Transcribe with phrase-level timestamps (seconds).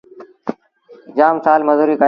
[1.17, 1.99] جآم سآل مزوريٚ ڪيآݩدوݩ۔